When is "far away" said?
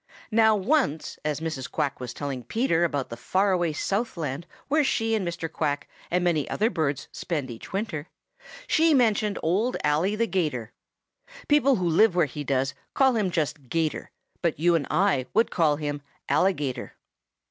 3.15-3.71